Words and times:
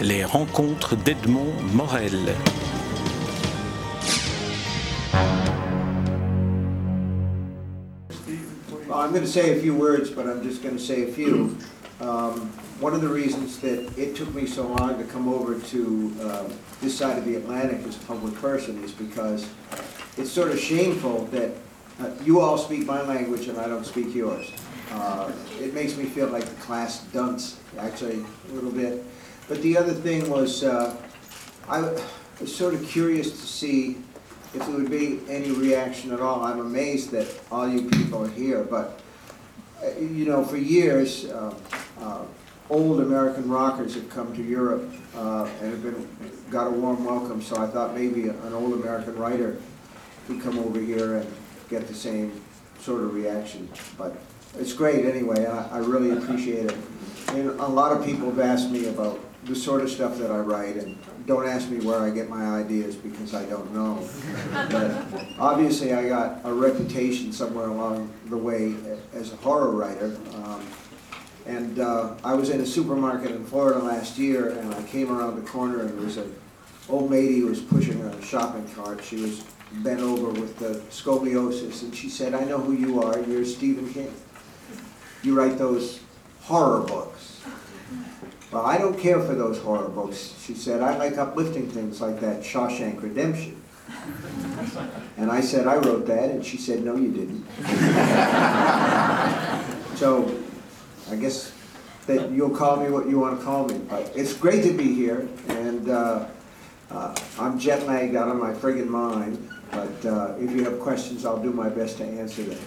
Les 0.00 0.24
rencontres 0.24 0.96
d'Edmond 0.96 1.52
Morel. 1.74 2.34
I'm 8.92 9.10
going 9.10 9.22
to 9.22 9.26
say 9.26 9.56
a 9.56 9.60
few 9.60 9.74
words, 9.74 10.10
but 10.10 10.26
I'm 10.26 10.42
just 10.42 10.62
going 10.62 10.76
to 10.76 10.82
say 10.82 11.08
a 11.08 11.12
few. 11.12 11.56
Um, 12.00 12.50
One 12.80 12.94
of 12.94 13.00
the 13.00 13.08
reasons 13.08 13.58
that 13.60 13.96
it 13.96 14.16
took 14.16 14.34
me 14.34 14.44
so 14.46 14.66
long 14.66 14.98
to 14.98 15.04
come 15.04 15.28
over 15.28 15.58
to 15.58 16.12
uh, 16.20 16.48
this 16.80 16.98
side 16.98 17.16
of 17.16 17.24
the 17.24 17.36
Atlantic 17.36 17.86
as 17.86 17.96
a 17.96 18.00
public 18.06 18.34
person 18.34 18.82
is 18.82 18.90
because 18.92 19.46
it's 20.18 20.30
sort 20.30 20.50
of 20.50 20.58
shameful 20.58 21.26
that 21.26 21.50
uh, 22.00 22.10
you 22.24 22.40
all 22.40 22.58
speak 22.58 22.84
my 22.86 23.00
language 23.02 23.46
and 23.48 23.56
I 23.58 23.68
don't 23.68 23.86
speak 23.86 24.14
yours. 24.14 24.50
Uh, 24.90 25.30
It 25.60 25.74
makes 25.74 25.96
me 25.96 26.04
feel 26.06 26.26
like 26.28 26.44
the 26.44 26.60
class 26.60 27.04
dunce, 27.12 27.60
actually, 27.78 28.24
a 28.50 28.52
little 28.52 28.72
bit. 28.72 29.04
But 29.48 29.60
the 29.62 29.76
other 29.76 29.92
thing 29.92 30.30
was, 30.30 30.64
uh, 30.64 30.96
I 31.68 31.80
was 32.40 32.54
sort 32.54 32.74
of 32.74 32.86
curious 32.86 33.30
to 33.30 33.46
see 33.46 33.98
if 34.54 34.66
there 34.66 34.76
would 34.76 34.90
be 34.90 35.20
any 35.28 35.50
reaction 35.50 36.12
at 36.12 36.20
all. 36.20 36.42
I'm 36.42 36.60
amazed 36.60 37.10
that 37.10 37.26
all 37.50 37.68
you 37.68 37.88
people 37.88 38.24
are 38.24 38.30
here, 38.30 38.62
but, 38.64 39.00
uh, 39.82 39.98
you 39.98 40.26
know, 40.26 40.44
for 40.44 40.56
years, 40.56 41.26
uh, 41.26 41.54
uh, 42.00 42.24
old 42.70 43.00
American 43.00 43.48
rockers 43.48 43.94
have 43.94 44.08
come 44.10 44.34
to 44.34 44.42
Europe 44.42 44.90
uh, 45.16 45.48
and 45.60 45.70
have 45.70 45.82
been, 45.82 46.08
got 46.50 46.66
a 46.66 46.70
warm 46.70 47.04
welcome, 47.04 47.42
so 47.42 47.56
I 47.56 47.66
thought 47.66 47.94
maybe 47.94 48.28
an 48.28 48.52
old 48.52 48.74
American 48.74 49.16
writer 49.16 49.58
could 50.26 50.40
come 50.40 50.58
over 50.58 50.80
here 50.80 51.16
and 51.16 51.34
get 51.68 51.88
the 51.88 51.94
same 51.94 52.40
sort 52.80 53.02
of 53.02 53.14
reaction. 53.14 53.68
But 53.98 54.16
it's 54.58 54.72
great 54.72 55.04
anyway, 55.04 55.46
I, 55.46 55.76
I 55.76 55.78
really 55.78 56.10
appreciate 56.10 56.66
it. 56.66 56.76
And 57.28 57.48
a 57.60 57.66
lot 57.66 57.92
of 57.92 58.04
people 58.04 58.26
have 58.30 58.40
asked 58.40 58.70
me 58.70 58.88
about 58.88 59.18
the 59.44 59.54
sort 59.56 59.82
of 59.82 59.90
stuff 59.90 60.18
that 60.18 60.30
I 60.30 60.38
write, 60.38 60.76
and 60.76 60.96
don't 61.26 61.46
ask 61.48 61.68
me 61.68 61.78
where 61.84 61.98
I 61.98 62.10
get 62.10 62.28
my 62.28 62.44
ideas 62.44 62.94
because 62.94 63.34
I 63.34 63.44
don't 63.46 63.72
know. 63.74 64.08
But 64.70 65.04
Obviously, 65.38 65.92
I 65.92 66.08
got 66.08 66.40
a 66.44 66.52
reputation 66.52 67.32
somewhere 67.32 67.66
along 67.66 68.12
the 68.26 68.36
way 68.36 68.74
as 69.12 69.32
a 69.32 69.36
horror 69.36 69.70
writer. 69.70 70.16
Um, 70.34 70.60
And 71.44 71.80
uh, 71.80 72.14
I 72.22 72.34
was 72.34 72.50
in 72.50 72.60
a 72.60 72.66
supermarket 72.66 73.32
in 73.32 73.44
Florida 73.44 73.80
last 73.80 74.16
year, 74.16 74.50
and 74.50 74.72
I 74.72 74.82
came 74.84 75.10
around 75.10 75.34
the 75.34 75.50
corner, 75.50 75.80
and 75.80 75.90
there 75.90 76.04
was 76.06 76.16
an 76.16 76.32
old 76.88 77.10
lady 77.10 77.40
who 77.40 77.46
was 77.48 77.60
pushing 77.60 78.00
a 78.00 78.22
shopping 78.22 78.64
cart. 78.76 79.02
She 79.02 79.16
was 79.16 79.42
bent 79.82 80.00
over 80.00 80.28
with 80.40 80.56
the 80.60 80.74
scoliosis, 80.90 81.82
and 81.82 81.92
she 81.92 82.08
said, 82.08 82.32
"I 82.34 82.44
know 82.44 82.58
who 82.58 82.74
you 82.74 83.02
are. 83.02 83.18
You're 83.18 83.44
Stephen 83.44 83.92
King. 83.92 84.14
You 85.24 85.34
write 85.36 85.58
those 85.58 85.98
horror 86.42 86.82
books." 86.86 87.40
Well, 88.52 88.66
I 88.66 88.76
don't 88.76 88.98
care 88.98 89.18
for 89.18 89.34
those 89.34 89.58
horror 89.58 89.88
books, 89.88 90.34
she 90.44 90.52
said. 90.52 90.82
I 90.82 90.98
like 90.98 91.16
uplifting 91.16 91.70
things 91.70 92.02
like 92.02 92.20
that 92.20 92.42
Shawshank 92.42 93.02
Redemption. 93.02 93.62
And 95.16 95.30
I 95.30 95.40
said, 95.40 95.66
I 95.66 95.76
wrote 95.76 96.06
that, 96.06 96.30
and 96.30 96.44
she 96.44 96.58
said, 96.58 96.84
no, 96.84 96.96
you 96.96 97.10
didn't. 97.10 97.46
So, 100.02 100.36
I 101.12 101.14
guess 101.14 101.52
that 102.06 102.32
you'll 102.32 102.50
call 102.50 102.78
me 102.78 102.90
what 102.90 103.08
you 103.08 103.20
want 103.20 103.38
to 103.38 103.44
call 103.44 103.68
me, 103.68 103.78
but 103.88 104.10
it's 104.16 104.32
great 104.32 104.64
to 104.64 104.72
be 104.72 104.92
here, 104.92 105.28
and 105.46 105.88
uh, 105.88 106.26
uh, 106.90 107.14
I'm 107.38 107.56
jet 107.56 107.86
lagged 107.86 108.16
out 108.16 108.28
of 108.28 108.36
my 108.36 108.52
friggin' 108.52 108.88
mind, 108.88 109.48
but 109.70 110.04
uh, 110.04 110.34
if 110.40 110.50
you 110.50 110.64
have 110.64 110.80
questions, 110.80 111.24
I'll 111.24 111.40
do 111.40 111.52
my 111.52 111.68
best 111.68 111.98
to 111.98 112.04
answer 112.04 112.42
them. 112.42 112.58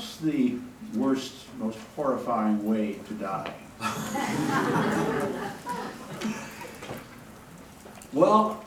What's 0.00 0.16
the 0.16 0.56
worst, 0.94 1.34
most 1.58 1.78
horrifying 1.94 2.64
way 2.64 2.94
to 3.06 3.14
die? 3.14 3.52
Well, 8.12 8.64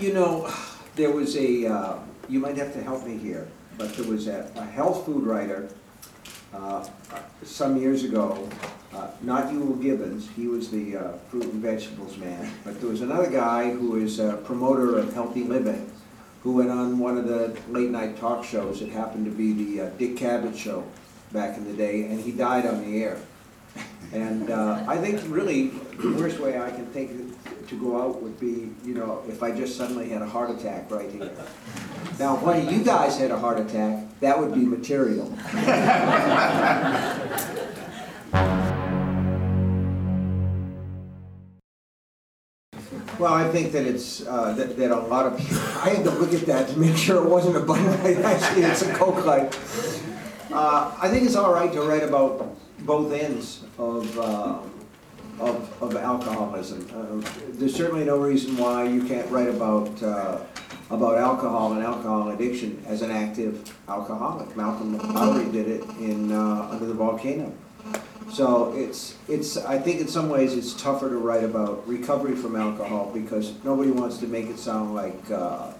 you 0.00 0.14
know, 0.14 0.50
there 0.94 1.10
was 1.10 1.36
a, 1.36 1.66
uh, 1.66 1.98
you 2.30 2.38
might 2.38 2.56
have 2.56 2.72
to 2.74 2.82
help 2.82 3.04
me 3.04 3.18
here, 3.18 3.46
but 3.76 3.94
there 3.94 4.08
was 4.08 4.26
a, 4.26 4.50
a 4.56 4.64
health 4.64 5.04
food 5.04 5.24
writer 5.24 5.68
uh, 6.54 6.86
some 7.44 7.76
years 7.76 8.04
ago, 8.04 8.48
uh, 8.94 9.08
not 9.20 9.48
Euell 9.48 9.82
Gibbons, 9.82 10.28
he 10.34 10.46
was 10.46 10.70
the 10.70 10.96
uh, 10.96 11.12
fruit 11.30 11.44
and 11.44 11.60
vegetables 11.60 12.16
man, 12.16 12.50
but 12.64 12.80
there 12.80 12.88
was 12.88 13.02
another 13.02 13.28
guy 13.28 13.70
who 13.70 13.96
is 13.96 14.18
a 14.18 14.38
promoter 14.44 14.96
of 14.98 15.12
healthy 15.12 15.42
living, 15.42 15.92
who 16.42 16.52
went 16.52 16.70
on 16.70 16.98
one 16.98 17.18
of 17.18 17.26
the 17.26 17.56
late 17.68 17.90
night 17.90 18.18
talk 18.18 18.44
shows. 18.44 18.80
It 18.80 18.90
happened 18.90 19.24
to 19.24 19.30
be 19.30 19.52
the 19.52 19.82
uh, 19.82 19.90
Dick 19.90 20.16
Cavett 20.16 20.56
show 20.56 20.84
back 21.32 21.56
in 21.56 21.64
the 21.64 21.74
day, 21.74 22.04
and 22.04 22.20
he 22.20 22.32
died 22.32 22.66
on 22.66 22.84
the 22.84 23.02
air. 23.02 23.18
And 24.12 24.50
uh, 24.50 24.84
I 24.86 24.96
think 24.96 25.20
really 25.26 25.68
the 25.98 26.12
worst 26.12 26.38
way 26.38 26.58
I 26.58 26.70
can 26.70 26.86
think 26.86 27.36
to 27.68 27.78
go 27.78 28.00
out 28.00 28.22
would 28.22 28.40
be, 28.40 28.70
you 28.84 28.94
know, 28.94 29.22
if 29.28 29.42
I 29.42 29.50
just 29.50 29.76
suddenly 29.76 30.08
had 30.08 30.22
a 30.22 30.26
heart 30.26 30.50
attack 30.50 30.90
right 30.90 31.10
here. 31.10 31.30
Now, 32.18 32.36
if 32.36 32.42
one 32.42 32.58
of 32.58 32.72
you 32.72 32.82
guys 32.82 33.18
had 33.18 33.30
a 33.30 33.38
heart 33.38 33.60
attack, 33.60 34.04
that 34.20 34.38
would 34.38 34.54
be 34.54 34.64
material. 34.64 35.30
Well, 43.18 43.34
I 43.34 43.48
think 43.50 43.72
that 43.72 43.84
it's, 43.84 44.24
uh, 44.26 44.52
that, 44.52 44.76
that 44.76 44.92
a 44.92 44.96
lot 44.96 45.26
of 45.26 45.36
people, 45.36 45.58
I 45.58 45.90
had 45.90 46.04
to 46.04 46.10
look 46.10 46.32
at 46.32 46.42
that 46.46 46.68
to 46.68 46.78
make 46.78 46.96
sure 46.96 47.16
it 47.16 47.28
wasn't 47.28 47.56
a 47.56 47.60
Bud 47.60 47.80
Light, 48.04 48.16
actually, 48.24 48.62
it's 48.62 48.82
a 48.82 48.94
Coke 48.94 49.24
Light. 49.24 49.58
Uh, 50.52 50.96
I 51.00 51.08
think 51.08 51.24
it's 51.26 51.34
all 51.34 51.52
right 51.52 51.72
to 51.72 51.82
write 51.82 52.04
about 52.04 52.56
both 52.80 53.12
ends 53.12 53.64
of, 53.76 54.16
uh, 54.18 54.58
of, 55.40 55.82
of 55.82 55.96
alcoholism. 55.96 56.86
Uh, 56.94 57.28
There's 57.54 57.74
certainly 57.74 58.04
no 58.04 58.18
reason 58.18 58.56
why 58.56 58.84
you 58.84 59.02
can't 59.04 59.28
write 59.32 59.48
about, 59.48 60.00
uh, 60.00 60.38
about 60.90 61.18
alcohol 61.18 61.72
and 61.72 61.82
alcohol 61.82 62.28
addiction 62.30 62.80
as 62.86 63.02
an 63.02 63.10
active 63.10 63.76
alcoholic. 63.88 64.56
Malcolm 64.56 64.96
Lowry 65.12 65.50
did 65.50 65.66
it 65.68 65.82
in, 65.98 66.30
uh, 66.30 66.68
Under 66.70 66.86
the 66.86 66.94
Volcano. 66.94 67.52
So 68.32 68.72
it's, 68.76 69.16
it's, 69.26 69.56
I 69.56 69.78
think 69.78 70.00
in 70.00 70.08
some 70.08 70.28
ways 70.28 70.54
it's 70.54 70.74
tougher 70.80 71.08
to 71.08 71.16
write 71.16 71.44
about 71.44 71.86
recovery 71.88 72.36
from 72.36 72.56
alcohol 72.56 73.10
because 73.12 73.52
nobody 73.64 73.90
wants 73.90 74.18
to 74.18 74.26
make 74.26 74.46
it 74.46 74.58
sound 74.58 74.94
like 74.94 75.30
uh, 75.30 75.72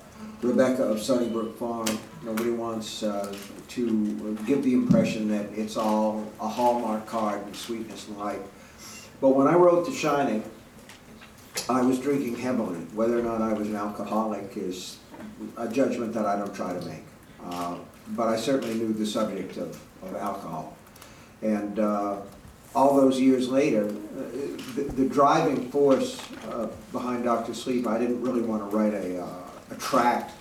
Rebecca 0.42 0.82
of 0.84 1.00
Sunnybrook 1.00 1.58
Farm. 1.58 1.86
Nobody 2.24 2.50
wants 2.50 3.02
uh, 3.02 3.34
to 3.68 4.36
give 4.46 4.64
the 4.64 4.72
impression 4.72 5.28
that 5.28 5.46
it's 5.56 5.76
all 5.76 6.26
a 6.40 6.48
Hallmark 6.48 7.06
card 7.06 7.42
and 7.42 7.54
sweetness 7.54 8.08
and 8.08 8.18
light. 8.18 8.40
But 9.20 9.30
when 9.30 9.46
I 9.46 9.54
wrote 9.54 9.86
The 9.86 9.92
Shining, 9.92 10.42
I 11.68 11.82
was 11.82 11.98
drinking 11.98 12.36
heavily. 12.36 12.78
Whether 12.94 13.18
or 13.18 13.22
not 13.22 13.42
I 13.42 13.52
was 13.52 13.68
an 13.68 13.76
alcoholic 13.76 14.56
is 14.56 14.98
a 15.56 15.68
judgment 15.68 16.12
that 16.14 16.24
I 16.24 16.36
don't 16.36 16.54
try 16.54 16.72
to 16.72 16.80
make. 16.86 17.04
Uh, 17.44 17.76
But 18.16 18.28
I 18.28 18.36
certainly 18.36 18.74
knew 18.74 18.94
the 18.94 19.04
subject 19.04 19.58
of, 19.58 19.78
of 20.02 20.16
alcohol. 20.16 20.76
And 21.42 21.78
uh, 21.78 22.16
all 22.74 22.96
those 22.96 23.20
years 23.20 23.48
later, 23.48 23.86
uh, 23.86 24.22
the, 24.74 24.82
the 24.96 25.08
driving 25.08 25.70
force 25.70 26.20
uh, 26.50 26.68
behind 26.92 27.24
Dr. 27.24 27.54
Sleep, 27.54 27.86
I 27.86 27.98
didn't 27.98 28.20
really 28.22 28.42
want 28.42 28.70
to 28.70 28.76
write 28.76 28.94
a, 28.94 29.22
uh, 29.22 29.28
a 29.70 29.74
tract 29.76 30.32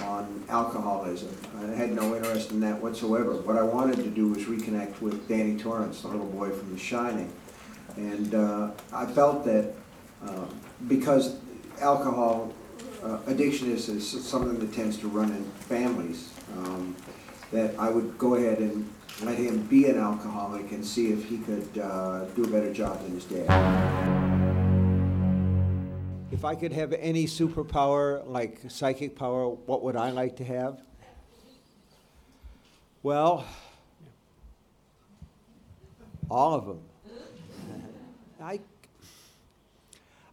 on 0.00 0.44
alcoholism. 0.48 1.34
I 1.58 1.66
had 1.74 1.92
no 1.92 2.16
interest 2.16 2.50
in 2.50 2.60
that 2.60 2.80
whatsoever. 2.82 3.34
What 3.36 3.56
I 3.56 3.62
wanted 3.62 3.96
to 3.96 4.10
do 4.10 4.28
was 4.28 4.44
reconnect 4.44 5.00
with 5.00 5.28
Danny 5.28 5.56
Torrance, 5.56 6.02
the 6.02 6.08
little 6.08 6.26
boy 6.26 6.50
from 6.50 6.72
The 6.72 6.78
Shining. 6.78 7.32
And 7.96 8.34
uh, 8.34 8.70
I 8.92 9.06
felt 9.06 9.44
that 9.44 9.72
um, 10.22 10.60
because 10.88 11.36
alcohol 11.80 12.52
uh, 13.02 13.18
addiction 13.26 13.70
is, 13.70 13.88
is 13.88 14.24
something 14.24 14.58
that 14.58 14.72
tends 14.72 14.96
to 14.98 15.08
run 15.08 15.30
in 15.30 15.44
families, 15.44 16.32
um, 16.56 16.96
that 17.52 17.78
I 17.78 17.90
would 17.90 18.18
go 18.18 18.34
ahead 18.34 18.58
and 18.58 18.88
let 19.22 19.38
him 19.38 19.62
be 19.66 19.86
an 19.88 19.98
alcoholic 19.98 20.72
and 20.72 20.84
see 20.84 21.12
if 21.12 21.28
he 21.28 21.38
could 21.38 21.78
uh, 21.78 22.24
do 22.34 22.44
a 22.44 22.48
better 22.48 22.72
job 22.72 23.00
than 23.02 23.12
his 23.12 23.24
dad. 23.24 23.48
If 26.32 26.44
I 26.44 26.54
could 26.56 26.72
have 26.72 26.92
any 26.94 27.26
superpower, 27.26 28.26
like 28.26 28.60
psychic 28.68 29.16
power, 29.16 29.48
what 29.48 29.82
would 29.84 29.96
I 29.96 30.10
like 30.10 30.36
to 30.36 30.44
have? 30.44 30.80
Well, 33.02 33.46
all 36.28 36.54
of 36.54 36.66
them. 36.66 36.80
I, 38.42 38.60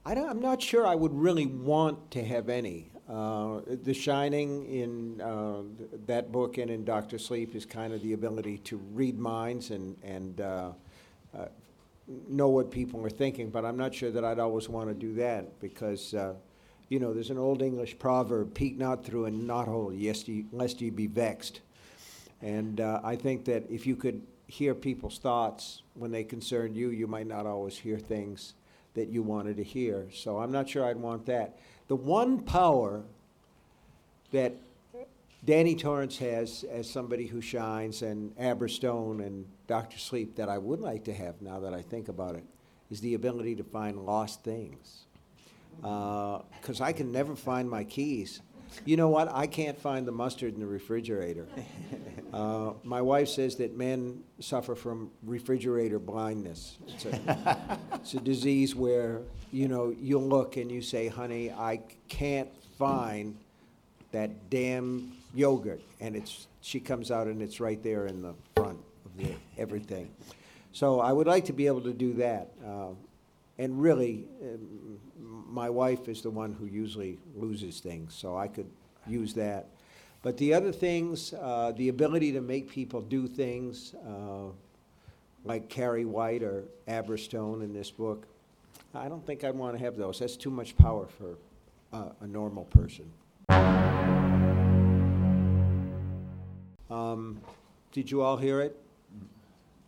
I 0.06 0.16
I'm 0.16 0.42
not 0.42 0.62
sure 0.62 0.88
I 0.88 0.96
would 0.96 1.14
really 1.14 1.46
want 1.46 2.12
to 2.12 2.24
have 2.24 2.50
any. 2.50 2.90
Uh, 3.08 3.62
the 3.84 3.94
Shining 3.94 4.66
in 4.66 5.22
uh, 5.22 5.62
that 6.08 6.32
book 6.32 6.58
and 6.58 6.72
in 6.72 6.84
Doctor 6.86 7.20
Sleep 7.20 7.56
is 7.56 7.66
kind 7.66 7.94
of 7.94 8.02
the 8.02 8.14
ability 8.14 8.58
to 8.60 8.78
read 8.94 9.20
minds 9.20 9.70
and, 9.70 9.96
and 10.02 10.42
uh, 10.42 10.72
uh, 11.38 11.46
know 12.28 12.50
what 12.50 12.72
people 12.72 13.06
are 13.06 13.10
thinking, 13.12 13.50
but 13.50 13.64
I'm 13.64 13.78
not 13.78 13.94
sure 13.94 14.12
that 14.12 14.26
I'd 14.26 14.40
always 14.40 14.70
want 14.70 14.90
to 14.90 14.96
do 14.96 15.14
that 15.16 15.60
because, 15.60 16.14
uh, 16.14 16.34
you 16.90 17.00
know, 17.00 17.14
there's 17.14 17.30
an 17.30 17.38
old 17.38 17.62
English 17.62 18.00
proverb, 18.00 18.54
peek 18.54 18.78
not 18.78 19.06
through 19.06 19.26
a 19.26 19.32
knothole 19.32 19.94
lest 20.04 20.28
ye, 20.28 20.46
lest 20.52 20.82
ye 20.82 20.90
be 20.90 21.08
vexed. 21.08 21.62
And 22.42 22.82
uh, 22.82 23.02
I 23.04 23.16
think 23.18 23.46
that 23.46 23.70
if 23.70 23.86
you 23.86 23.96
could 23.96 24.22
hear 24.52 24.76
people's 24.76 25.18
thoughts 25.18 25.82
when 25.94 26.12
they 26.12 26.26
concern 26.26 26.76
you. 26.76 26.90
You 26.90 27.08
might 27.08 27.26
not 27.26 27.46
always 27.46 27.78
hear 27.78 27.98
things 27.98 28.54
that 28.94 29.10
you 29.10 29.24
wanted 29.24 29.58
to 29.58 29.64
hear. 29.64 30.08
So 30.14 30.40
I'm 30.40 30.52
not 30.52 30.70
sure 30.70 30.86
I'd 30.86 30.98
want 30.98 31.26
that. 31.28 31.58
The 31.88 31.96
one 31.96 32.40
power 32.40 33.04
that 34.32 34.54
Danny 35.44 35.76
Torrance 35.76 36.18
has 36.20 36.64
as 36.72 36.90
somebody 36.90 37.26
who 37.26 37.42
shines, 37.42 38.04
and 38.04 38.32
Abra 38.40 38.70
Stone 38.70 39.22
and 39.22 39.46
Dr. 39.68 39.98
Sleep 39.98 40.36
that 40.36 40.50
I 40.50 40.58
would 40.58 40.80
like 40.80 41.04
to 41.06 41.14
have 41.14 41.42
now 41.42 41.60
that 41.62 41.74
I 41.74 41.82
think 41.82 42.10
about 42.10 42.36
it, 42.36 42.44
is 42.92 43.02
the 43.02 43.16
ability 43.16 43.56
to 43.56 43.64
find 43.64 44.06
lost 44.06 44.44
things. 44.44 45.06
Uh, 45.84 46.40
because 46.60 46.80
I 46.80 46.92
can 46.92 47.12
never 47.12 47.36
find 47.36 47.70
my 47.70 47.84
keys. 47.84 48.42
You 48.86 48.98
know 48.98 49.10
what? 49.10 49.34
I 49.34 49.48
can't 49.48 49.80
find 49.80 50.08
the 50.08 50.12
mustard 50.12 50.54
in 50.54 50.60
the 50.60 50.68
refrigerator. 50.68 51.48
Uh, 52.34 52.72
my 52.86 53.02
wife 53.02 53.28
says 53.28 53.58
that 53.58 53.76
men 53.78 54.24
suffer 54.40 54.74
from 54.74 55.12
refrigerator 55.24 56.00
blindness. 56.00 56.78
It's 56.88 57.04
a, 57.04 57.78
it's 57.96 58.14
a 58.14 58.22
disease 58.22 58.74
where, 58.74 59.20
you 59.52 59.68
know, 59.68 59.94
you'll 60.00 60.30
look 60.30 60.56
and 60.56 60.72
you 60.72 60.82
say, 60.82 61.10
honey, 61.10 61.52
I 61.52 61.82
can't 62.08 62.48
find 62.80 63.38
that 64.14 64.50
damn 64.50 65.12
yogurt. 65.36 65.82
And 66.00 66.16
it's, 66.16 66.48
she 66.62 66.80
comes 66.80 67.12
out 67.12 67.28
and 67.28 67.42
it's 67.42 67.60
right 67.60 67.84
there 67.84 68.08
in 68.08 68.22
the 68.22 68.34
front 68.56 68.80
of 69.06 69.18
the, 69.18 69.34
everything. 69.58 70.10
So 70.72 71.02
I 71.02 71.12
would 71.12 71.28
like 71.28 71.44
to 71.46 71.54
be 71.54 71.68
able 71.68 71.82
to 71.82 71.94
do 71.94 72.14
that. 72.14 72.52
Uh, 72.66 72.92
and 73.58 73.82
really, 73.82 74.26
um, 74.42 75.00
my 75.50 75.70
wife 75.70 76.08
is 76.08 76.22
the 76.22 76.30
one 76.30 76.54
who 76.54 76.66
usually 76.66 77.20
loses 77.36 77.80
things, 77.80 78.14
so 78.14 78.38
I 78.38 78.48
could 78.48 78.70
use 79.08 79.34
that. 79.36 79.68
But 80.24 80.38
the 80.38 80.54
other 80.54 80.72
things, 80.72 81.34
uh, 81.34 81.74
the 81.76 81.90
ability 81.90 82.32
to 82.34 82.42
make 82.42 82.70
people 82.70 83.02
do 83.02 83.28
things, 83.28 83.96
uh, 84.08 84.52
like 85.44 85.68
Carrie 85.70 86.06
White 86.06 86.44
or 86.44 86.66
Abra 86.88 87.18
Stone 87.18 87.64
in 87.64 87.74
this 87.74 87.90
book, 87.90 88.28
I 88.94 89.10
don't 89.10 89.26
think 89.26 89.44
I'd 89.44 89.56
want 89.56 89.78
to 89.78 89.84
have 89.84 89.98
those. 89.98 90.20
That's 90.20 90.38
too 90.38 90.52
much 90.52 90.78
power 90.78 91.08
for 91.08 91.38
uh, 91.94 92.10
a 92.22 92.28
normal 92.28 92.66
person. 92.66 93.12
Um, 96.90 97.42
Did 97.92 98.12
you 98.12 98.22
all 98.22 98.38
hear 98.38 98.62
it? 98.62 98.78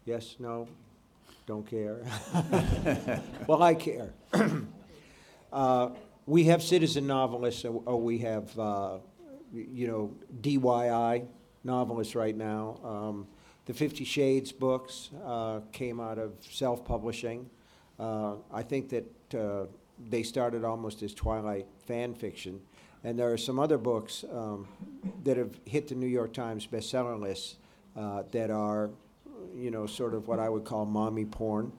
Yes, 0.06 0.36
no? 0.40 0.68
Don't 1.46 1.68
care? 1.68 2.02
Well, 3.48 3.62
I 3.64 3.76
care. 3.76 4.14
Uh, 5.52 5.90
We 6.26 6.46
have 6.46 6.64
citizen 6.64 7.06
novelists, 7.06 7.64
or 7.66 7.84
or 7.86 8.02
we 8.02 8.18
have, 8.20 8.58
uh, 8.58 8.98
you 9.54 9.88
know, 9.88 10.12
DYI 10.42 11.28
novelists 11.64 12.16
right 12.16 12.36
now. 12.36 12.80
Um, 12.84 13.28
The 13.66 13.74
Fifty 13.74 14.04
Shades 14.06 14.52
books 14.52 15.12
uh, 15.24 15.60
came 15.72 16.00
out 16.00 16.18
of 16.18 16.32
self-publishing. 16.50 17.50
Uh, 18.00 18.36
I 18.52 18.64
think 18.64 18.90
that 18.90 19.36
uh, 19.36 19.66
they 20.10 20.24
started 20.24 20.64
almost 20.64 21.04
as 21.04 21.14
Twilight 21.14 21.68
fan 21.86 22.16
fiction. 22.16 22.60
And 23.04 23.20
there 23.20 23.32
are 23.32 23.38
some 23.38 23.60
other 23.60 23.78
books 23.78 24.24
um, 24.32 24.68
that 25.26 25.38
have 25.38 25.52
hit 25.66 25.88
the 25.90 25.96
New 25.96 26.08
York 26.08 26.34
Times 26.34 26.66
bestseller 26.68 27.20
list 27.20 27.58
uh, 27.96 28.24
that 28.32 28.50
are, 28.50 28.90
you 29.56 29.72
know, 29.72 29.86
sort 29.86 30.14
of 30.14 30.28
what 30.28 30.40
I 30.40 30.50
would 30.50 30.66
call 30.66 30.86
mommy 30.86 31.26
porn, 31.26 31.72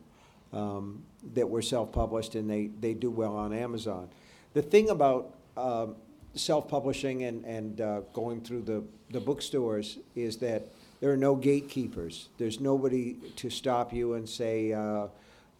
um, 0.52 1.02
that 1.34 1.48
were 1.48 1.62
self-published 1.62 2.34
and 2.34 2.48
they, 2.48 2.70
they 2.80 2.94
do 2.94 3.10
well 3.10 3.36
on 3.36 3.52
Amazon. 3.52 4.08
The 4.52 4.62
thing 4.62 4.90
about 4.90 5.34
um, 5.56 5.96
self-publishing 6.34 7.24
and, 7.24 7.44
and 7.44 7.80
uh, 7.80 8.00
going 8.12 8.40
through 8.40 8.62
the, 8.62 8.84
the 9.10 9.20
bookstores 9.20 9.98
is 10.14 10.36
that 10.38 10.68
there 11.00 11.10
are 11.12 11.16
no 11.16 11.34
gatekeepers. 11.34 12.28
There's 12.38 12.60
nobody 12.60 13.14
to 13.36 13.50
stop 13.50 13.92
you 13.92 14.14
and 14.14 14.28
say, 14.28 14.72
uh, 14.72 15.08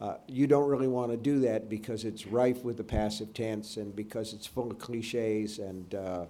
uh, 0.00 0.16
you 0.26 0.46
don't 0.46 0.68
really 0.68 0.88
want 0.88 1.10
to 1.10 1.16
do 1.16 1.40
that 1.40 1.68
because 1.68 2.04
it's 2.04 2.26
rife 2.26 2.62
with 2.64 2.76
the 2.76 2.84
passive 2.84 3.32
tense 3.32 3.76
and 3.76 3.94
because 3.94 4.32
it's 4.32 4.46
full 4.46 4.70
of 4.70 4.78
cliches 4.78 5.58
and 5.58 5.94
uh, 5.94 6.26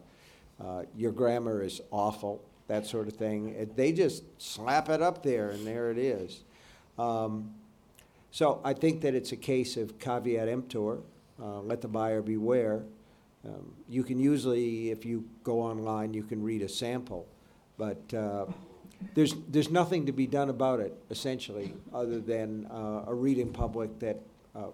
uh, 0.63 0.83
your 0.97 1.13
grammar 1.13 1.63
is 1.63 1.81
awful, 1.91 2.43
that 2.67 2.87
sort 2.87 3.09
of 3.09 3.15
thing. 3.15 3.49
It- 3.51 3.77
They 3.77 3.93
just 3.93 4.25
slap 4.41 4.89
it 4.89 5.03
up 5.03 5.23
there 5.23 5.51
and 5.51 5.67
there 5.67 5.91
it 5.91 5.99
is. 5.99 6.43
Um, 6.99 7.55
so 8.31 8.61
I 8.65 8.73
think 8.75 9.01
that 9.03 9.15
it's 9.15 9.33
a 9.33 9.37
case 9.37 9.77
of 9.77 9.99
caveat 9.99 10.49
emptor, 10.49 10.99
uh, 11.41 11.61
let 11.61 11.81
the 11.81 11.89
buyer 11.89 12.23
beware. 12.23 12.83
Um, 13.45 13.75
You 13.89 14.03
can 14.03 14.19
usually, 14.19 14.91
if 14.91 15.05
you 15.05 15.25
go 15.43 15.61
online, 15.61 16.15
you 16.15 16.23
can 16.23 16.43
read 16.43 16.63
a 16.63 16.69
sample, 16.69 17.27
but 17.77 18.13
uh, 18.15 18.47
there's, 19.15 19.35
there's 19.49 19.71
nothing 19.71 20.07
to 20.07 20.13
be 20.13 20.27
done 20.27 20.49
about 20.49 20.81
it, 20.81 20.95
essentially, 21.11 21.75
other 21.93 22.21
than 22.21 22.67
uh, 22.71 23.05
a 23.07 23.15
reading 23.15 23.53
public 23.53 23.99
that 23.99 24.21
uh, 24.55 24.69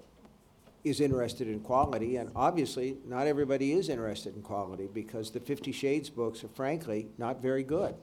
is 0.83 1.01
interested 1.01 1.47
in 1.47 1.61
quality, 1.61 2.17
and 2.17 2.31
obviously, 2.35 2.97
not 3.07 3.27
everybody 3.27 3.73
is 3.73 3.89
interested 3.89 4.35
in 4.35 4.43
quality, 4.43 4.89
because 4.93 5.31
the 5.31 5.41
Fifty 5.41 5.73
Shades 5.73 6.09
books 6.09 6.43
are 6.43 6.49
frankly 6.49 7.09
not 7.19 7.43
very 7.43 7.63
good. 7.63 7.95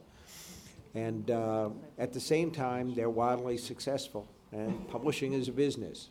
And 0.94 1.30
uh, 1.32 1.70
at 1.98 2.14
the 2.14 2.20
same 2.20 2.52
time, 2.52 2.94
they're 2.96 3.10
wildly 3.10 3.58
successful, 3.58 4.28
and 4.52 4.88
publishing 4.90 5.34
is 5.34 5.48
a 5.48 5.52
business. 5.52 6.10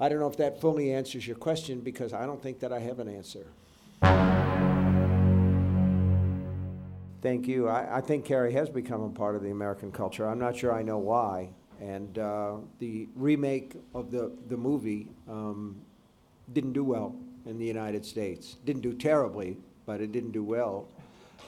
I 0.00 0.08
don't 0.08 0.20
know 0.20 0.28
if 0.28 0.36
that 0.36 0.60
fully 0.60 0.92
answers 0.92 1.26
your 1.26 1.36
question, 1.36 1.80
because 1.80 2.12
I 2.12 2.26
don't 2.26 2.42
think 2.42 2.60
that 2.60 2.72
I 2.72 2.78
have 2.80 2.98
an 3.00 3.08
answer. 3.08 3.46
Thank 7.20 7.48
you. 7.48 7.66
I, 7.66 7.98
I 7.98 8.00
think 8.00 8.24
Carrie 8.24 8.52
has 8.52 8.70
become 8.70 9.02
a 9.02 9.10
part 9.10 9.34
of 9.34 9.42
the 9.42 9.50
American 9.50 9.90
culture. 9.90 10.28
I'm 10.28 10.38
not 10.38 10.56
sure 10.56 10.72
I 10.72 10.82
know 10.82 10.98
why. 10.98 11.50
And 11.80 12.18
uh, 12.18 12.56
the 12.80 13.08
remake 13.14 13.76
of 13.94 14.10
the, 14.10 14.32
the 14.48 14.56
movie 14.56 15.08
um, 15.28 15.76
didn't 16.52 16.72
do 16.72 16.84
well 16.84 17.14
in 17.46 17.58
the 17.58 17.64
United 17.64 18.04
States. 18.04 18.56
Didn't 18.64 18.82
do 18.82 18.92
terribly, 18.92 19.56
but 19.86 20.00
it 20.00 20.12
didn't 20.12 20.32
do 20.32 20.42
well. 20.42 20.88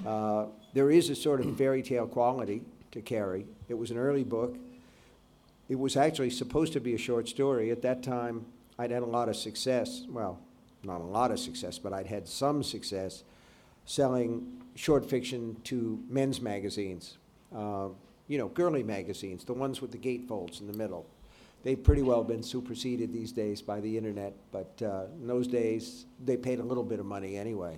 Uh, 0.07 0.47
there 0.73 0.91
is 0.91 1.11
a 1.11 1.15
sort 1.15 1.41
of 1.41 1.57
fairy 1.57 1.83
tale 1.83 2.07
quality 2.07 2.63
to 2.93 3.01
Carrie. 3.01 3.47
It 3.69 3.75
was 3.75 3.91
an 3.91 3.99
early 3.99 4.25
book. 4.25 4.57
It 5.69 5.79
was 5.79 5.97
actually 5.97 6.31
supposed 6.31 6.73
to 6.73 6.81
be 6.81 6.95
a 6.95 6.99
short 6.99 7.29
story. 7.29 7.71
At 7.71 7.83
that 7.83 8.03
time, 8.03 8.47
I'd 8.79 8.91
had 8.91 9.03
a 9.03 9.07
lot 9.07 9.29
of 9.29 9.37
success. 9.37 10.05
Well, 10.09 10.39
not 10.83 11.01
a 11.01 11.05
lot 11.05 11.31
of 11.31 11.39
success, 11.39 11.79
but 11.79 11.93
I'd 11.93 12.07
had 12.07 12.27
some 12.27 12.63
success 12.63 13.25
selling 13.85 14.63
short 14.75 15.09
fiction 15.09 15.57
to 15.65 16.03
men's 16.09 16.41
magazines. 16.41 17.19
Uh, 17.55 17.89
you 18.31 18.39
know, 18.39 18.47
girly 18.47 18.85
magazines, 18.85 19.43
the 19.43 19.53
ones 19.53 19.81
with 19.81 19.91
the 19.91 19.99
gatefolds 19.99 20.61
in 20.61 20.69
the 20.69 20.73
middle. 20.73 21.05
They've 21.65 21.83
pretty 21.83 22.03
well 22.03 22.23
been 22.23 22.45
superseded 22.45 23.13
these 23.13 23.33
days 23.33 23.61
by 23.61 23.81
the 23.81 23.99
internet, 23.99 24.35
but 24.53 24.71
uh, 24.81 25.07
in 25.21 25.27
those 25.27 25.49
days, 25.49 26.07
they 26.25 26.37
paid 26.37 26.61
a 26.61 26.63
little 26.63 26.85
bit 26.85 27.01
of 27.01 27.07
money 27.07 27.37
anyway. 27.37 27.77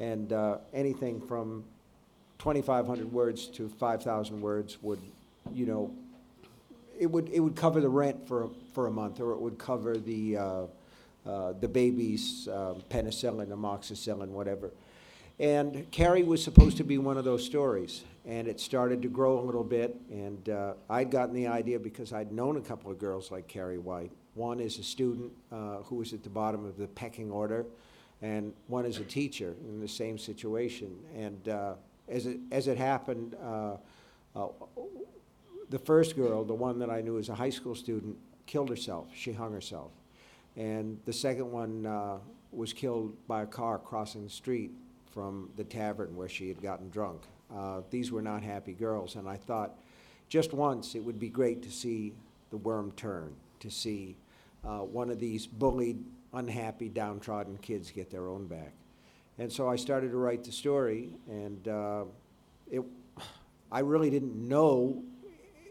And 0.00 0.32
uh, 0.32 0.58
anything 0.72 1.20
from 1.20 1.62
2,500 2.40 3.12
words 3.12 3.46
to 3.46 3.68
5,000 3.68 4.40
words 4.40 4.82
would, 4.82 4.98
you 5.52 5.64
know, 5.64 5.94
it 6.98 7.06
would, 7.06 7.28
it 7.28 7.38
would 7.38 7.54
cover 7.54 7.80
the 7.80 7.88
rent 7.88 8.26
for, 8.26 8.50
for 8.72 8.88
a 8.88 8.90
month, 8.90 9.20
or 9.20 9.30
it 9.30 9.38
would 9.38 9.58
cover 9.58 9.96
the, 9.96 10.36
uh, 10.36 10.62
uh, 11.24 11.52
the 11.60 11.68
baby's 11.68 12.48
uh, 12.48 12.74
penicillin, 12.90 13.46
amoxicillin, 13.46 14.30
whatever. 14.30 14.72
And 15.38 15.90
Carrie 15.90 16.22
was 16.22 16.42
supposed 16.44 16.76
to 16.76 16.84
be 16.84 16.98
one 16.98 17.18
of 17.18 17.24
those 17.24 17.44
stories, 17.44 18.04
and 18.24 18.46
it 18.46 18.60
started 18.60 19.02
to 19.02 19.08
grow 19.08 19.40
a 19.40 19.42
little 19.42 19.64
bit, 19.64 19.96
and 20.08 20.48
uh, 20.48 20.74
I'd 20.88 21.10
gotten 21.10 21.34
the 21.34 21.48
idea 21.48 21.80
because 21.80 22.12
I'd 22.12 22.30
known 22.30 22.56
a 22.56 22.60
couple 22.60 22.92
of 22.92 22.98
girls 22.98 23.32
like 23.32 23.48
Carrie 23.48 23.78
White. 23.78 24.12
One 24.34 24.60
is 24.60 24.78
a 24.78 24.84
student 24.84 25.32
uh, 25.50 25.78
who 25.78 25.96
was 25.96 26.12
at 26.12 26.22
the 26.22 26.30
bottom 26.30 26.64
of 26.64 26.76
the 26.76 26.86
pecking 26.86 27.32
order, 27.32 27.66
and 28.22 28.52
one 28.68 28.86
is 28.86 28.98
a 28.98 29.04
teacher 29.04 29.56
in 29.68 29.80
the 29.80 29.88
same 29.88 30.18
situation. 30.18 30.96
And 31.16 31.48
uh, 31.48 31.74
as, 32.08 32.26
it, 32.26 32.38
as 32.52 32.68
it 32.68 32.78
happened, 32.78 33.34
uh, 33.42 33.76
uh, 34.36 34.48
the 35.68 35.80
first 35.80 36.14
girl, 36.14 36.44
the 36.44 36.54
one 36.54 36.78
that 36.78 36.90
I 36.90 37.00
knew 37.00 37.18
as 37.18 37.28
a 37.28 37.34
high 37.34 37.50
school 37.50 37.74
student, 37.74 38.16
killed 38.46 38.68
herself. 38.68 39.08
She 39.12 39.32
hung 39.32 39.52
herself. 39.52 39.90
And 40.56 41.00
the 41.06 41.12
second 41.12 41.50
one 41.50 41.86
uh, 41.86 42.18
was 42.52 42.72
killed 42.72 43.16
by 43.26 43.42
a 43.42 43.46
car 43.46 43.78
crossing 43.78 44.22
the 44.22 44.30
street 44.30 44.70
from 45.14 45.48
the 45.56 45.64
tavern 45.64 46.16
where 46.16 46.28
she 46.28 46.48
had 46.48 46.60
gotten 46.60 46.90
drunk. 46.90 47.22
Uh, 47.54 47.82
these 47.90 48.10
were 48.10 48.22
not 48.22 48.42
happy 48.42 48.72
girls, 48.72 49.14
and 49.14 49.28
I 49.28 49.36
thought 49.36 49.78
just 50.28 50.52
once 50.52 50.96
it 50.96 51.04
would 51.04 51.20
be 51.20 51.28
great 51.28 51.62
to 51.62 51.70
see 51.70 52.12
the 52.50 52.56
worm 52.56 52.90
turn, 52.92 53.34
to 53.60 53.70
see 53.70 54.16
uh, 54.64 54.78
one 54.78 55.10
of 55.10 55.20
these 55.20 55.46
bullied, 55.46 56.02
unhappy, 56.32 56.88
downtrodden 56.88 57.58
kids 57.58 57.90
get 57.90 58.10
their 58.10 58.28
own 58.28 58.46
back. 58.46 58.72
And 59.38 59.52
so 59.52 59.68
I 59.68 59.76
started 59.76 60.10
to 60.10 60.16
write 60.16 60.42
the 60.42 60.52
story, 60.52 61.10
and 61.28 61.68
uh, 61.68 62.04
it, 62.70 62.82
I 63.70 63.80
really 63.80 64.10
didn't 64.10 64.36
know 64.36 65.02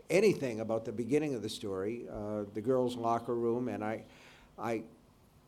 anything 0.09 0.59
about 0.59 0.85
the 0.85 0.91
beginning 0.91 1.33
of 1.33 1.41
the 1.41 1.49
story, 1.49 2.05
uh, 2.11 2.43
the 2.53 2.61
girls' 2.61 2.95
locker 2.95 3.35
room, 3.35 3.67
and 3.67 3.83
I, 3.83 4.03
I 4.57 4.83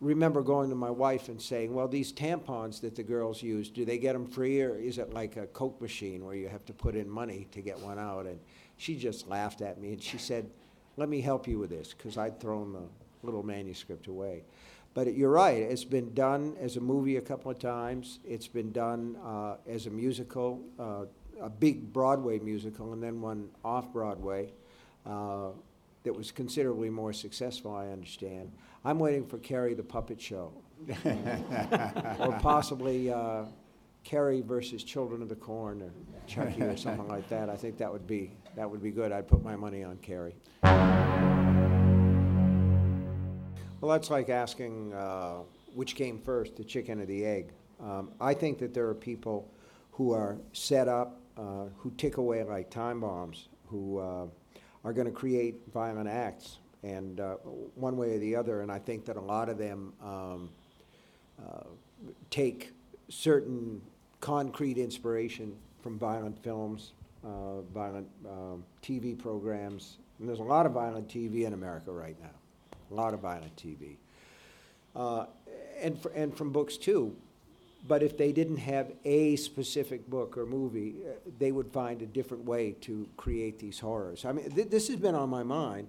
remember 0.06 0.42
going 0.42 0.70
to 0.70 0.76
my 0.76 0.90
wife 0.90 1.30
and 1.30 1.42
saying, 1.42 1.74
well, 1.74 1.88
these 1.88 2.14
tampons 2.14 2.80
that 2.82 2.96
the 2.96 3.04
girls 3.04 3.42
use, 3.42 3.70
do 3.70 3.86
they 3.86 3.98
get 3.98 4.14
them 4.14 4.28
free 4.28 4.62
or 4.62 4.78
is 4.78 4.98
it 4.98 5.14
like 5.14 5.36
a 5.36 5.48
Coke 5.48 5.82
machine 5.82 6.24
where 6.24 6.36
you 6.36 6.48
have 6.48 6.64
to 6.66 6.74
put 6.74 6.96
in 6.96 7.10
money 7.10 7.48
to 7.52 7.62
get 7.62 7.80
one 7.80 7.98
out? 7.98 8.26
And 8.26 8.40
she 8.78 8.96
just 8.96 9.28
laughed 9.28 9.62
at 9.62 9.82
me 9.82 9.94
and 9.94 10.02
she 10.02 10.18
said, 10.18 10.50
let 10.96 11.10
me 11.10 11.22
help 11.22 11.48
you 11.48 11.58
with 11.58 11.72
this 11.72 11.94
because 11.94 12.18
I'd 12.18 12.40
thrown 12.40 12.72
the 12.72 12.88
little 13.24 13.44
manuscript 13.44 14.08
away. 14.08 14.44
But 14.94 15.14
you're 15.16 15.32
right, 15.32 15.58
it's 15.58 15.84
been 15.84 16.14
done 16.14 16.56
as 16.62 16.78
a 16.78 16.82
movie 16.82 17.18
a 17.18 17.22
couple 17.22 17.52
of 17.52 17.60
times. 17.60 18.20
It's 18.24 18.48
been 18.48 18.72
done 18.72 19.18
uh, 19.26 19.58
as 19.68 19.88
a 19.88 19.90
musical, 19.90 20.62
uh, 20.80 21.06
a 21.42 21.50
big 21.50 21.92
Broadway 21.92 22.40
musical, 22.40 22.94
and 22.94 23.04
then 23.04 23.20
one 23.20 23.50
off 23.64 23.92
Broadway 23.92 24.54
uh, 25.06 25.50
that 26.06 26.16
was 26.16 26.32
considerably 26.32 26.90
more 26.90 27.12
successful, 27.12 27.76
I 27.76 27.90
understand. 27.90 28.52
I'm 28.86 29.00
waiting 29.00 29.26
for 29.26 29.38
Carrie 29.40 29.74
the 29.74 29.84
Puppet 29.84 30.22
Show. 30.22 30.54
or 32.20 32.38
possibly 32.42 33.12
uh, 33.12 33.46
Carrie 34.04 34.42
versus 34.42 34.84
Children 34.84 35.22
of 35.22 35.30
the 35.30 35.36
Corn 35.36 35.82
or 35.82 35.92
Chucky 36.28 36.62
or 36.62 36.78
something 36.78 37.08
like 37.08 37.28
that. 37.30 37.50
I 37.50 37.56
think 37.56 37.78
that 37.78 37.92
would 37.92 38.06
be 38.06 38.32
that 38.56 38.70
would 38.70 38.84
be 38.84 38.92
good. 38.92 39.12
I'd 39.12 39.28
put 39.28 39.44
my 39.44 39.56
money 39.56 39.84
on 39.84 39.98
Carrie. 39.98 40.36
Well, 43.82 43.92
that's 43.92 44.10
like 44.10 44.30
asking 44.30 44.94
uh, 44.94 45.40
which 45.74 45.96
came 45.96 46.20
first, 46.20 46.56
the 46.56 46.64
chicken 46.64 47.02
or 47.02 47.06
the 47.06 47.26
egg. 47.26 47.52
Um, 47.82 48.12
I 48.22 48.34
think 48.34 48.60
that 48.60 48.74
there 48.74 48.88
are 48.88 48.96
people 48.96 49.52
who 49.92 50.12
are 50.12 50.38
set 50.54 50.88
up, 50.88 51.20
uh, 51.38 51.66
who 51.78 51.92
tick 51.98 52.18
away 52.18 52.44
like 52.44 52.70
time 52.70 53.00
bombs, 53.00 53.50
who 53.68 53.98
uh, 54.00 54.28
are 54.86 54.94
going 54.94 55.08
to 55.08 55.12
create 55.12 55.56
violent 55.74 56.08
acts, 56.08 56.60
and 56.84 57.20
uh, 57.20 57.34
one 57.76 57.98
way 57.98 58.16
or 58.16 58.20
the 58.20 58.36
other. 58.36 58.62
And 58.62 58.72
I 58.72 58.80
think 58.80 59.04
that 59.06 59.18
a 59.18 59.22
lot 59.22 59.50
of 59.50 59.58
them 59.58 59.92
um, 60.02 60.50
uh, 61.46 61.64
take 62.30 62.72
certain 63.10 63.82
concrete 64.22 64.78
inspiration 64.78 65.54
from 65.82 66.00
violent 66.00 66.42
films, 66.42 66.94
uh, 67.26 67.62
violent 67.74 68.08
um, 68.26 68.64
TV 68.82 69.18
programs. 69.18 69.98
And 70.20 70.30
there's 70.30 70.40
a 70.40 70.44
lot 70.44 70.66
of 70.66 70.72
violent 70.72 71.10
TV 71.10 71.46
in 71.46 71.52
America 71.52 71.92
right 71.92 72.16
now 72.22 72.30
a 72.92 72.94
lot 72.94 73.14
of 73.14 73.20
violent 73.20 73.56
TV. 73.56 73.96
Uh, 74.96 75.26
and, 75.82 76.00
fr- 76.00 76.10
and 76.16 76.36
from 76.36 76.52
books 76.52 76.78
too. 76.78 77.16
But 77.88 78.02
if 78.02 78.18
they 78.18 78.32
didn't 78.32 78.58
have 78.58 78.92
a 79.04 79.36
specific 79.36 80.10
book 80.10 80.38
or 80.38 80.46
movie, 80.46 80.96
uh, 81.06 81.14
they 81.38 81.52
would 81.52 81.72
find 81.72 82.02
a 82.02 82.06
different 82.06 82.46
way 82.46 82.76
to 82.82 83.08
create 83.16 83.60
these 83.60 83.80
horrors. 83.80 84.26
I 84.26 84.32
mean, 84.32 84.50
th- 84.50 84.70
this 84.70 84.88
has 84.88 84.98
been 84.98 85.14
on 85.14 85.30
my 85.30 85.44
mind 85.44 85.88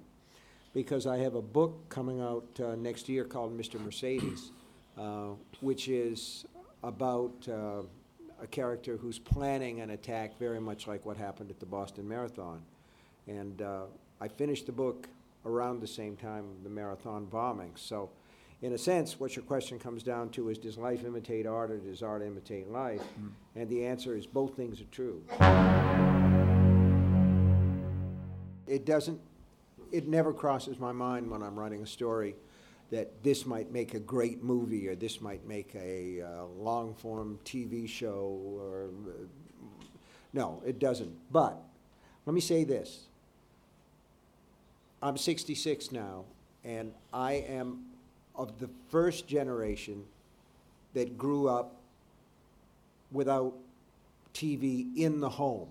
because 0.75 1.07
I 1.07 1.17
have 1.19 1.35
a 1.35 1.43
book 1.43 1.89
coming 1.89 2.21
out 2.21 2.45
uh, 2.63 2.75
next 2.75 3.09
year 3.09 3.25
called 3.25 3.57
Mr. 3.57 3.83
Mercedes, 3.83 4.51
uh, 4.99 5.31
which 5.61 5.89
is 5.89 6.45
about 6.83 7.33
uh, 7.49 7.83
a 8.43 8.47
character 8.47 8.99
who's 8.99 9.19
planning 9.19 9.81
an 9.81 9.91
attack 9.91 10.39
very 10.39 10.61
much 10.61 10.87
like 10.87 11.07
what 11.07 11.17
happened 11.17 11.51
at 11.51 11.61
the 11.61 11.67
Boston 11.67 12.07
Marathon. 12.07 12.61
And 13.27 13.63
uh, 13.63 13.85
I 14.21 14.29
finished 14.29 14.67
the 14.67 14.73
book 14.73 15.09
around 15.47 15.81
the 15.81 15.87
same 15.87 16.17
time 16.17 16.45
the 16.63 16.69
marathon 16.69 17.25
bombing. 17.27 17.73
So, 17.77 18.11
in 18.63 18.73
a 18.73 18.79
sense, 18.79 19.21
what 19.21 19.37
your 19.37 19.45
question 19.45 19.79
comes 19.79 20.03
down 20.03 20.31
to 20.31 20.49
is 20.49 20.59
does 20.59 20.79
life 20.79 21.05
imitate 21.05 21.47
art 21.47 21.71
or 21.71 21.79
does 21.79 22.03
art 22.03 22.23
imitate 22.23 22.71
life? 22.71 23.03
And 23.55 23.69
the 23.69 23.85
answer 23.85 24.17
is 24.17 24.27
both 24.27 24.57
things 24.57 24.81
are 24.81 24.85
true. 24.85 25.23
It 28.67 28.85
doesn't, 28.85 29.21
it 29.93 30.09
never 30.09 30.33
crosses 30.33 30.79
my 30.79 30.93
mind 30.93 31.31
when 31.31 31.43
I'm 31.43 31.59
writing 31.59 31.83
a 31.83 31.87
story 31.87 32.35
that 32.91 33.23
this 33.23 33.45
might 33.45 33.73
make 33.73 33.95
a 33.95 34.01
great 34.01 34.43
movie 34.43 34.89
or 34.89 34.95
this 34.95 35.21
might 35.21 35.47
make 35.47 35.75
a 35.75 36.23
uh, 36.23 36.45
long 36.59 36.95
form 36.95 37.39
TV 37.45 37.89
show 37.89 38.41
or. 38.57 38.91
Uh, 39.07 39.27
no, 40.33 40.63
it 40.67 40.79
doesn't. 40.79 41.15
But 41.33 41.59
let 42.27 42.35
me 42.35 42.41
say 42.41 42.65
this 42.65 43.07
I'm 45.03 45.17
66 45.17 45.93
now, 45.93 46.25
and 46.65 46.93
I 47.13 47.35
am 47.49 47.85
of 48.37 48.59
the 48.59 48.69
first 48.91 49.27
generation 49.27 50.05
that 50.95 51.17
grew 51.17 51.49
up 51.49 51.77
without 53.13 53.55
TV 54.35 54.95
in 54.97 55.21
the 55.21 55.29
home. 55.29 55.69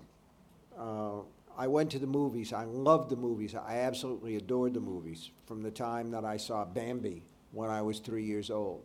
Uh, 0.78 1.20
I 1.58 1.68
went 1.68 1.92
to 1.92 2.00
the 2.00 2.08
movies. 2.08 2.52
I 2.52 2.66
loved 2.66 3.10
the 3.10 3.16
movies. 3.16 3.56
I 3.56 3.78
absolutely 3.78 4.36
adored 4.36 4.74
the 4.74 4.80
movies 4.80 5.32
from 5.46 5.62
the 5.62 5.72
time 5.72 6.12
that 6.12 6.26
I 6.26 6.38
saw 6.38 6.66
Bambi 6.66 7.22
when 7.52 7.70
I 7.70 7.82
was 7.82 8.00
three 8.00 8.24
years 8.24 8.50
old. 8.50 8.84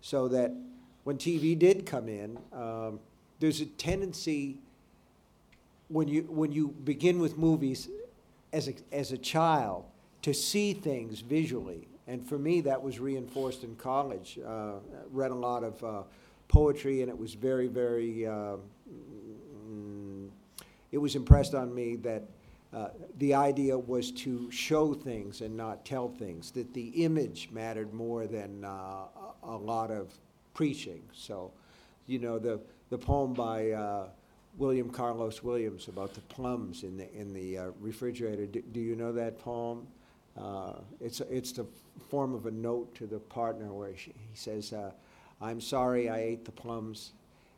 So 0.00 0.28
that 0.28 0.52
when 1.04 1.16
TV 1.16 1.58
did 1.58 1.86
come 1.86 2.08
in, 2.08 2.38
um, 2.52 3.00
there's 3.40 3.60
a 3.60 3.66
tendency 3.66 4.58
when 5.88 6.08
you 6.08 6.22
when 6.22 6.52
you 6.52 6.68
begin 6.68 7.18
with 7.18 7.38
movies 7.38 7.88
as 8.52 8.68
a, 8.68 8.74
as 8.92 9.12
a 9.12 9.18
child 9.18 9.84
to 10.22 10.34
see 10.34 10.72
things 10.72 11.20
visually. 11.20 11.88
And 12.08 12.26
for 12.26 12.38
me, 12.38 12.62
that 12.62 12.82
was 12.82 12.98
reinforced 12.98 13.64
in 13.64 13.76
college. 13.76 14.38
Uh, 14.44 14.76
read 15.12 15.30
a 15.30 15.34
lot 15.34 15.62
of 15.62 15.84
uh, 15.84 16.02
poetry, 16.48 17.02
and 17.02 17.10
it 17.10 17.16
was 17.16 17.34
very, 17.34 17.68
very, 17.68 18.26
uh, 18.26 18.56
mm, 19.70 20.30
it 20.90 20.96
was 20.96 21.14
impressed 21.14 21.54
on 21.54 21.72
me 21.74 21.96
that 21.96 22.24
uh, 22.72 22.88
the 23.18 23.34
idea 23.34 23.78
was 23.78 24.10
to 24.12 24.50
show 24.50 24.94
things 24.94 25.42
and 25.42 25.54
not 25.54 25.84
tell 25.84 26.08
things, 26.08 26.50
that 26.52 26.72
the 26.72 26.88
image 27.04 27.50
mattered 27.52 27.92
more 27.92 28.26
than 28.26 28.64
uh, 28.64 29.04
a 29.42 29.56
lot 29.56 29.90
of 29.90 30.10
preaching. 30.54 31.02
So, 31.12 31.52
you 32.06 32.18
know, 32.18 32.38
the, 32.38 32.58
the 32.88 32.98
poem 32.98 33.34
by 33.34 33.70
uh, 33.72 34.08
William 34.56 34.88
Carlos 34.88 35.42
Williams 35.42 35.88
about 35.88 36.14
the 36.14 36.22
plums 36.22 36.84
in 36.84 36.96
the, 36.96 37.12
in 37.14 37.34
the 37.34 37.58
uh, 37.58 37.70
refrigerator. 37.80 38.46
Do, 38.46 38.62
do 38.72 38.80
you 38.80 38.96
know 38.96 39.12
that 39.12 39.38
poem? 39.38 39.86
Uh, 40.36 40.74
it's, 41.00 41.20
it's 41.20 41.52
the 41.52 41.66
form 42.08 42.34
of 42.34 42.46
a 42.46 42.50
note 42.50 42.94
to 42.94 43.06
the 43.06 43.18
partner 43.18 43.72
where 43.72 43.96
she, 43.96 44.12
he 44.12 44.36
says, 44.36 44.72
uh, 44.72 44.90
I'm 45.40 45.60
sorry 45.60 46.08
I 46.08 46.18
ate 46.20 46.44
the 46.44 46.52
plums 46.52 47.12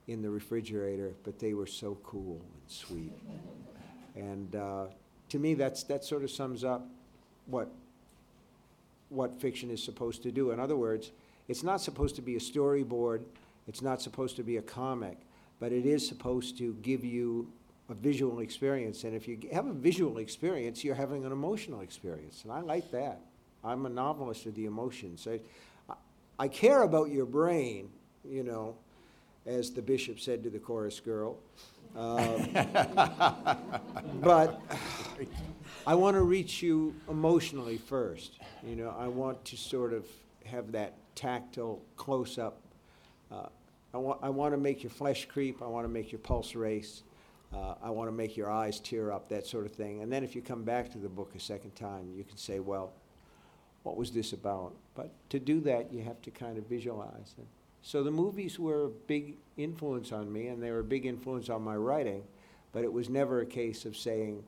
in 0.09 0.23
the 0.23 0.31
refrigerator, 0.31 1.13
but 1.25 1.39
they 1.39 1.55
were 1.55 1.67
so 1.67 1.99
cool 2.03 2.41
and 2.41 2.63
sweet. 2.69 3.13
And 4.17 4.55
uh, 4.55 4.87
to 5.29 5.39
me, 5.39 5.55
that's, 5.55 5.83
that 5.85 6.05
sort 6.05 6.25
of 6.25 6.31
sums 6.31 6.65
up 6.65 6.87
what, 7.47 7.71
what 9.09 9.41
fiction 9.41 9.71
is 9.71 9.83
supposed 9.83 10.23
to 10.23 10.33
do. 10.33 10.51
In 10.51 10.61
other 10.61 10.77
words, 10.77 11.13
it's 11.49 11.63
not 11.63 11.81
supposed 11.81 12.17
to 12.17 12.23
be 12.23 12.37
a 12.37 12.41
storyboard, 12.41 13.23
it's 13.67 13.83
not 13.83 14.01
supposed 14.01 14.37
to 14.37 14.43
be 14.43 14.57
a 14.57 14.63
comic 14.63 15.19
but 15.61 15.73
it 15.73 15.87
is 15.87 16.07
supposed 16.09 16.59
to 16.59 16.75
give 16.83 17.05
you 17.05 17.47
a 17.91 17.95
visual 17.95 18.41
experience. 18.41 19.05
And 19.05 19.15
if 19.15 19.29
you 19.29 19.39
have 19.53 19.67
a 19.67 19.73
visual 19.73 20.19
experience, 20.19 20.85
you're 20.85 20.95
having 20.95 21.25
an 21.25 21.33
emotional 21.33 21.81
experience. 21.81 22.43
And 22.45 22.53
I 22.53 22.61
like 22.61 22.91
that. 22.93 23.21
I'm 23.63 23.87
a 23.87 23.89
novelist 23.89 24.47
of 24.47 24.55
the 24.55 24.67
emotions. 24.67 25.27
I, 25.29 25.41
I 26.39 26.49
care 26.49 26.83
about 26.83 27.11
your 27.11 27.27
brain, 27.27 27.91
you 28.25 28.43
know, 28.43 28.77
as 29.47 29.71
the 29.71 29.83
bishop 29.83 30.21
said 30.21 30.43
to 30.45 30.51
the 30.51 30.59
chorus 30.59 31.01
girl. 31.01 31.39
Um, 31.97 32.49
but 34.23 34.61
I 35.87 35.95
want 35.95 36.15
to 36.15 36.23
reach 36.23 36.63
you 36.63 36.95
emotionally 37.09 37.79
first. 37.79 38.39
You 38.67 38.77
know, 38.77 38.95
I 38.99 39.09
want 39.09 39.45
to 39.47 39.57
sort 39.57 39.93
of 39.93 40.07
have 40.45 40.73
that 40.73 40.95
tactile 41.15 41.83
close 41.97 42.39
up 42.39 42.61
uh, 43.31 43.47
I 43.95 43.99
want, 43.99 44.21
I 44.23 44.29
want 44.29 44.55
to 44.55 44.59
make 44.59 44.83
your 44.83 44.91
flesh 44.91 45.27
creep. 45.27 45.63
I 45.63 45.67
want 45.67 45.85
to 45.85 45.89
make 45.89 46.13
your 46.13 46.19
pulse 46.19 46.55
race. 46.55 47.03
Uh, 47.53 47.75
I 47.83 47.91
want 47.91 48.09
to 48.09 48.13
make 48.13 48.37
your 48.37 48.51
eyes 48.51 48.79
tear 48.79 49.11
up, 49.13 49.29
that 49.31 49.47
sort 49.47 49.67
of 49.67 49.73
thing. 49.73 50.03
And 50.03 50.13
then 50.13 50.23
if 50.23 50.37
you 50.37 50.43
come 50.43 50.63
back 50.63 50.91
to 50.93 50.99
the 50.99 51.09
book 51.09 51.35
a 51.35 51.41
second 51.41 51.75
time, 51.75 52.13
you 52.15 52.23
can 52.23 52.37
say, 52.37 52.61
well, 52.61 52.93
what 53.83 53.97
was 53.97 54.13
this 54.13 54.33
about? 54.33 54.75
But 54.95 55.11
to 55.31 55.41
do 55.41 55.61
that, 55.63 55.93
you 55.93 56.03
have 56.03 56.21
to 56.23 56.31
kind 56.31 56.59
of 56.59 56.67
visualize 56.67 57.35
it. 57.39 57.47
So 57.83 58.03
the 58.03 58.11
movies 58.11 58.59
were 58.59 58.85
a 58.85 58.89
big 58.89 59.37
influence 59.57 60.13
on 60.13 60.33
me, 60.33 60.49
and 60.49 60.63
they 60.63 60.71
were 60.71 60.81
a 60.81 60.85
big 60.85 61.07
influence 61.07 61.49
on 61.49 61.63
my 61.63 61.77
writing, 61.77 62.23
but 62.73 62.85
it 62.85 62.93
was 62.93 63.09
never 63.09 63.41
a 63.41 63.47
case 63.47 63.85
of 63.85 63.97
saying, 63.97 64.45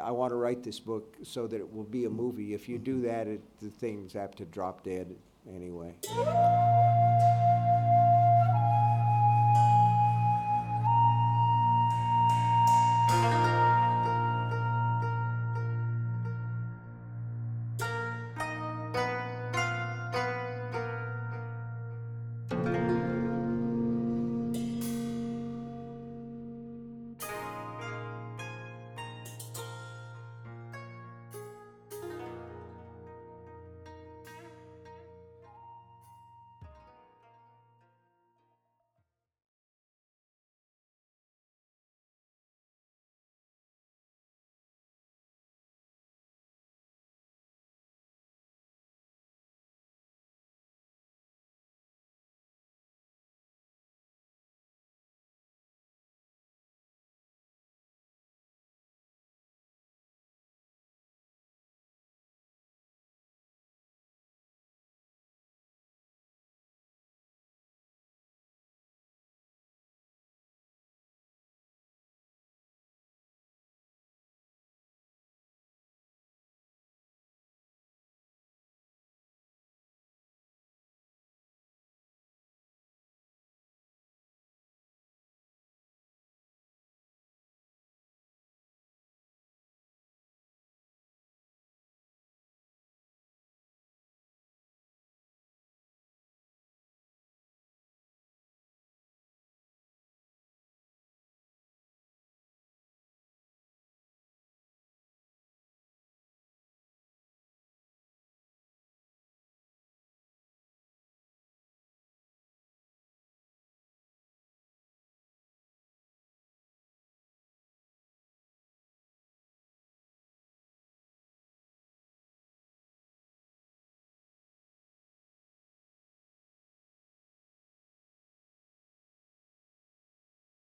I 0.00 0.12
want 0.12 0.30
to 0.30 0.36
write 0.36 0.62
this 0.62 0.78
book 0.78 1.16
so 1.24 1.46
that 1.48 1.56
it 1.56 1.74
will 1.74 1.84
be 1.84 2.04
a 2.04 2.10
movie. 2.10 2.54
If 2.54 2.68
you 2.68 2.78
do 2.78 3.02
that, 3.02 3.26
it, 3.26 3.40
the 3.60 3.68
thing's 3.68 4.14
apt 4.14 4.38
to 4.38 4.44
drop 4.44 4.84
dead 4.84 5.16
anyway. 5.52 5.94